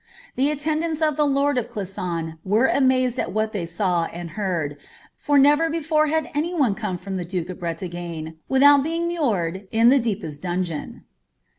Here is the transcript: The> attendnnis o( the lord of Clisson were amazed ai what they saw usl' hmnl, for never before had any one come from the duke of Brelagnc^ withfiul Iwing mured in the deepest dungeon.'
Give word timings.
The> 0.35 0.49
attendnnis 0.49 0.99
o( 1.07 1.11
the 1.13 1.27
lord 1.27 1.59
of 1.59 1.69
Clisson 1.69 2.39
were 2.43 2.65
amazed 2.65 3.19
ai 3.19 3.27
what 3.27 3.53
they 3.53 3.67
saw 3.67 4.07
usl' 4.07 4.31
hmnl, 4.33 4.77
for 5.15 5.37
never 5.37 5.69
before 5.69 6.07
had 6.07 6.27
any 6.33 6.55
one 6.55 6.73
come 6.73 6.97
from 6.97 7.17
the 7.17 7.23
duke 7.23 7.49
of 7.51 7.59
Brelagnc^ 7.59 8.33
withfiul 8.49 8.83
Iwing 8.83 9.05
mured 9.05 9.67
in 9.71 9.89
the 9.89 9.99
deepest 9.99 10.41
dungeon.' 10.41 11.03